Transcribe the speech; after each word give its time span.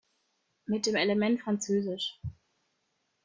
Mit 0.65 0.87
dem 0.87 0.95
Element 0.95 1.41
frz. 1.41 1.69